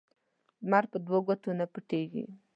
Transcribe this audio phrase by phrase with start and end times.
[0.63, 2.25] لمر په دوو گوتو نه پټېږي.